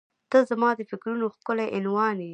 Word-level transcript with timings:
•ته 0.31 0.39
زما 0.49 0.69
د 0.75 0.81
فکرونو 0.91 1.25
ښکلی 1.35 1.67
عنوان 1.77 2.17
یې. 2.25 2.29